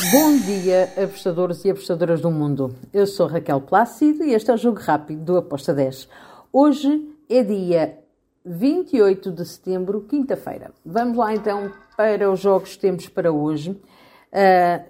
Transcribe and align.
Bom 0.00 0.38
dia, 0.38 0.92
apostadores 0.96 1.64
e 1.64 1.70
apostadoras 1.70 2.20
do 2.20 2.30
mundo. 2.30 2.72
Eu 2.94 3.04
sou 3.04 3.26
Raquel 3.26 3.60
Plácido 3.60 4.22
e 4.22 4.32
este 4.32 4.48
é 4.48 4.54
o 4.54 4.56
Jogo 4.56 4.78
Rápido 4.78 5.24
do 5.24 5.36
Aposta 5.36 5.74
10. 5.74 6.08
Hoje 6.52 7.12
é 7.28 7.42
dia 7.42 7.98
28 8.44 9.32
de 9.32 9.44
setembro, 9.44 10.02
quinta-feira. 10.02 10.70
Vamos 10.86 11.18
lá 11.18 11.34
então 11.34 11.72
para 11.96 12.30
os 12.30 12.38
jogos 12.38 12.76
que 12.76 12.80
temos 12.80 13.08
para 13.08 13.32
hoje. 13.32 13.72
Uh, 13.72 14.88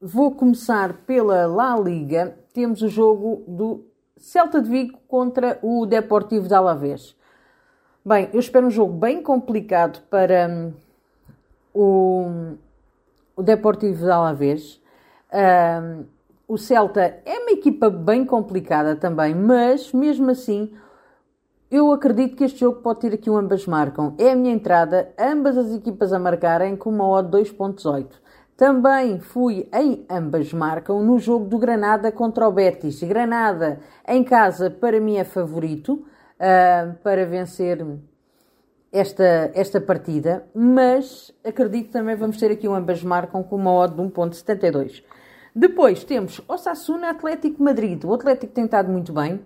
vou 0.00 0.34
começar 0.34 0.94
pela 1.06 1.46
La 1.46 1.78
Liga. 1.78 2.36
Temos 2.52 2.82
o 2.82 2.88
jogo 2.88 3.44
do 3.46 3.86
Celta 4.16 4.60
de 4.60 4.68
Vigo 4.68 4.98
contra 5.06 5.60
o 5.62 5.86
Deportivo 5.86 6.48
de 6.48 6.54
Alavés. 6.54 7.14
Bem, 8.04 8.28
eu 8.32 8.40
espero 8.40 8.66
um 8.66 8.70
jogo 8.70 8.94
bem 8.94 9.22
complicado 9.22 10.02
para 10.10 10.48
um, 10.48 10.72
o, 11.72 12.58
o 13.38 13.42
Deportivo 13.42 14.04
de 14.04 14.10
Alavés. 14.10 14.82
Um, 15.32 16.04
o 16.48 16.58
Celta 16.58 17.20
é 17.24 17.38
uma 17.38 17.52
equipa 17.52 17.88
bem 17.88 18.24
complicada 18.24 18.96
também, 18.96 19.32
mas 19.32 19.92
mesmo 19.92 20.30
assim 20.30 20.74
eu 21.70 21.92
acredito 21.92 22.34
que 22.34 22.42
este 22.42 22.60
jogo 22.60 22.80
pode 22.80 23.00
ter 23.00 23.14
aqui 23.14 23.30
um 23.30 23.36
ambas 23.36 23.64
marcam. 23.64 24.14
É 24.18 24.32
a 24.32 24.36
minha 24.36 24.52
entrada, 24.52 25.12
ambas 25.16 25.56
as 25.56 25.72
equipas 25.72 26.12
a 26.12 26.18
marcarem 26.18 26.74
com 26.74 26.90
uma 26.90 27.06
odd 27.06 27.30
2.18. 27.30 28.06
Também 28.56 29.20
fui 29.20 29.68
em 29.72 30.04
ambas 30.10 30.52
marcam 30.52 31.00
no 31.00 31.16
jogo 31.16 31.44
do 31.44 31.58
Granada 31.58 32.10
contra 32.10 32.48
o 32.48 32.50
Betis. 32.50 33.00
Granada 33.04 33.78
em 34.08 34.24
casa 34.24 34.68
para 34.68 34.98
mim 34.98 35.16
é 35.16 35.22
favorito 35.22 35.92
uh, 35.92 36.92
para 37.04 37.24
vencer 37.24 37.86
esta, 38.92 39.50
esta 39.54 39.80
partida, 39.80 40.46
mas 40.54 41.32
acredito 41.44 41.86
que 41.86 41.92
também 41.92 42.16
vamos 42.16 42.38
ter 42.38 42.50
aqui 42.50 42.66
um 42.66 42.74
ambas 42.74 43.02
marcam 43.02 43.42
com 43.42 43.56
uma 43.56 43.72
odd 43.72 43.94
de 43.94 44.02
1.72. 44.02 45.02
Depois 45.54 46.04
temos 46.04 46.40
Osasuna 46.48 47.10
Atlético 47.10 47.62
Madrid. 47.62 48.04
O 48.04 48.14
Atlético 48.14 48.52
tem 48.52 48.64
estado 48.64 48.90
muito 48.90 49.12
bem, 49.12 49.40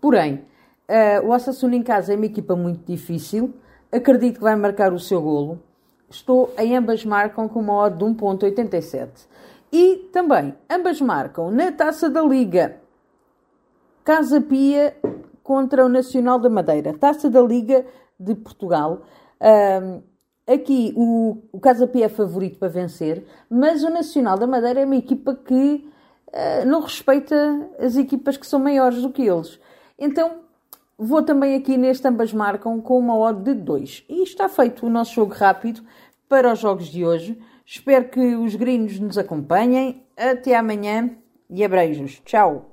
porém 0.00 0.44
uh, 0.88 1.26
o 1.26 1.30
Osasuna 1.30 1.76
em 1.76 1.82
casa 1.82 2.12
é 2.12 2.16
uma 2.16 2.26
equipa 2.26 2.56
muito 2.56 2.84
difícil. 2.84 3.54
Acredito 3.92 4.36
que 4.36 4.42
vai 4.42 4.56
marcar 4.56 4.92
o 4.92 4.98
seu 4.98 5.20
golo. 5.20 5.60
Estou 6.08 6.54
em 6.58 6.76
ambas 6.76 7.04
marcam 7.04 7.48
com 7.48 7.60
uma 7.60 7.74
odd 7.74 7.98
de 7.98 8.04
1.87. 8.04 9.26
E 9.72 10.08
também, 10.12 10.54
ambas 10.70 11.00
marcam 11.00 11.50
na 11.50 11.72
Taça 11.72 12.08
da 12.08 12.22
Liga. 12.22 12.76
Casa 14.04 14.40
Pia 14.40 14.96
contra 15.42 15.84
o 15.84 15.88
Nacional 15.88 16.38
da 16.38 16.48
Madeira. 16.48 16.94
Taça 16.94 17.28
da 17.28 17.40
Liga 17.40 17.84
de 18.18 18.34
Portugal. 18.34 19.02
Um, 19.40 20.02
aqui 20.52 20.92
o, 20.96 21.42
o 21.52 21.60
Casa 21.60 21.90
é 21.94 22.08
favorito 22.08 22.58
para 22.58 22.68
vencer, 22.68 23.26
mas 23.50 23.82
o 23.84 23.90
Nacional 23.90 24.38
da 24.38 24.46
Madeira 24.46 24.80
é 24.80 24.84
uma 24.84 24.96
equipa 24.96 25.34
que 25.34 25.88
uh, 26.28 26.66
não 26.66 26.80
respeita 26.80 27.70
as 27.78 27.96
equipas 27.96 28.36
que 28.36 28.46
são 28.46 28.58
maiores 28.60 29.02
do 29.02 29.10
que 29.10 29.22
eles. 29.22 29.58
Então 29.98 30.46
Vou 30.98 31.22
também 31.22 31.54
aqui 31.54 31.76
neste 31.76 32.08
ambas 32.08 32.32
marcam 32.32 32.80
com 32.80 32.98
uma 32.98 33.16
odd 33.18 33.42
de 33.42 33.54
2. 33.54 34.04
E 34.08 34.22
está 34.22 34.48
feito 34.48 34.86
o 34.86 34.90
nosso 34.90 35.12
jogo 35.12 35.34
rápido 35.34 35.82
para 36.26 36.50
os 36.52 36.58
jogos 36.58 36.86
de 36.86 37.04
hoje. 37.04 37.38
Espero 37.66 38.08
que 38.08 38.34
os 38.34 38.54
gringos 38.54 38.98
nos 38.98 39.18
acompanhem. 39.18 40.02
Até 40.16 40.56
amanhã 40.56 41.10
e 41.50 41.62
abreijos. 41.62 42.22
Tchau! 42.24 42.70